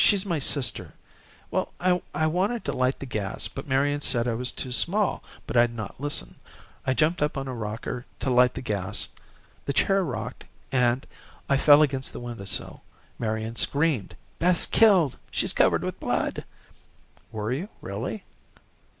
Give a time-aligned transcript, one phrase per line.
[0.03, 0.95] "She's my sister.
[1.51, 5.55] Well, I wanted to light the gas, but Marian said I was too small, but
[5.55, 6.37] I'd not listen.
[6.87, 9.09] I jumped up on a rocker to light the gas.
[9.65, 11.05] The chair rocked and,
[11.47, 12.81] I fell against the windowsill.
[13.19, 15.19] Marian screamed, 'Beth's killed.
[15.29, 16.45] She's covered with blood!'"
[17.31, 18.23] "Were you really?"